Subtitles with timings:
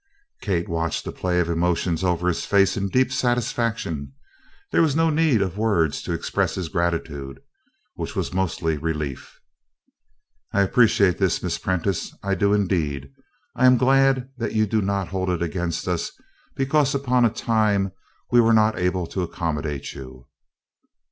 [0.41, 4.13] Kate watched the play of emotions over his face in deep satisfaction.
[4.71, 7.39] There was no need of words to express his gratitude
[7.93, 9.39] which was mostly relief.
[10.53, 13.11] "I appreciate this, Miss Prentice, I do indeed.
[13.55, 16.11] I am glad that you do not hold it against us
[16.55, 17.91] because upon a time
[18.31, 20.25] we were not able to accommodate you."